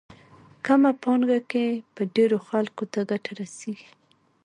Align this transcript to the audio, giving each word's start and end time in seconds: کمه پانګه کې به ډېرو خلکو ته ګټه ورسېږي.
کمه 0.65 0.91
پانګه 1.03 1.39
کې 1.51 1.65
به 1.93 2.03
ډېرو 2.15 2.37
خلکو 2.47 2.83
ته 2.93 2.99
ګټه 3.11 3.31
ورسېږي. 3.35 3.89